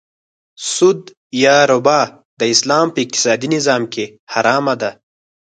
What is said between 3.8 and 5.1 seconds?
کې حرامه ده.